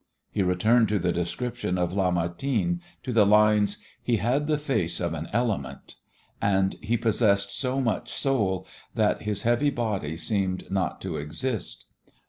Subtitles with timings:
[0.31, 5.13] He returned to the description of Lamartine, to the lines: "He had the face of
[5.13, 5.93] an element,"
[6.41, 11.85] and "he possessed so much soul that his heavy body seemed not to exist."